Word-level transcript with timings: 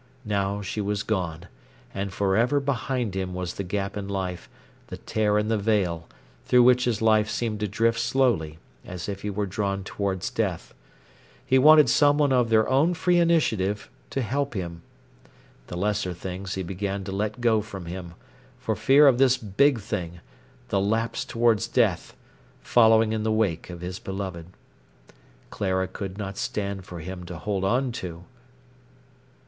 Now 0.25 0.63
she 0.63 0.81
was 0.81 1.03
gone, 1.03 1.47
and 1.93 2.11
for 2.11 2.35
ever 2.35 2.59
behind 2.59 3.13
him 3.15 3.35
was 3.35 3.53
the 3.53 3.63
gap 3.63 3.95
in 3.95 4.07
life, 4.07 4.49
the 4.87 4.97
tear 4.97 5.37
in 5.37 5.47
the 5.47 5.59
veil, 5.59 6.07
through 6.43 6.63
which 6.63 6.85
his 6.85 7.03
life 7.03 7.29
seemed 7.29 7.59
to 7.59 7.67
drift 7.67 7.99
slowly, 7.99 8.57
as 8.83 9.07
if 9.07 9.21
he 9.21 9.29
were 9.29 9.45
drawn 9.45 9.83
towards 9.83 10.31
death. 10.31 10.73
He 11.45 11.59
wanted 11.59 11.87
someone 11.87 12.33
of 12.33 12.49
their 12.49 12.67
own 12.67 12.95
free 12.95 13.19
initiative 13.19 13.91
to 14.09 14.23
help 14.23 14.55
him. 14.55 14.81
The 15.67 15.77
lesser 15.77 16.15
things 16.15 16.55
he 16.55 16.63
began 16.63 17.03
to 17.03 17.11
let 17.11 17.39
go 17.39 17.61
from 17.61 17.85
him, 17.85 18.15
for 18.57 18.75
fear 18.75 19.07
of 19.07 19.19
this 19.19 19.37
big 19.37 19.79
thing, 19.79 20.19
the 20.69 20.81
lapse 20.81 21.23
towards 21.23 21.67
death, 21.67 22.17
following 22.63 23.11
in 23.11 23.21
the 23.21 23.31
wake 23.31 23.69
of 23.69 23.81
his 23.81 23.99
beloved. 23.99 24.47
Clara 25.51 25.87
could 25.87 26.17
not 26.17 26.39
stand 26.39 26.85
for 26.85 27.01
him 27.01 27.23
to 27.25 27.37
hold 27.37 27.63
on 27.63 27.91
to. 27.91 28.23